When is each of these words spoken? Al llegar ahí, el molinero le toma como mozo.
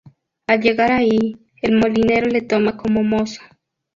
Al 0.47 0.61
llegar 0.61 0.91
ahí, 0.91 1.37
el 1.61 1.75
molinero 1.77 2.25
le 2.25 2.41
toma 2.41 2.75
como 2.75 3.03
mozo. 3.03 3.39